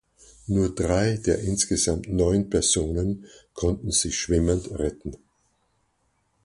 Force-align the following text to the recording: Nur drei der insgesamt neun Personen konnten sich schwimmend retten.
Nur 0.47 0.73
drei 0.73 1.17
der 1.17 1.41
insgesamt 1.41 2.09
neun 2.11 2.49
Personen 2.49 3.27
konnten 3.53 3.91
sich 3.91 4.17
schwimmend 4.17 4.71
retten. 4.71 5.15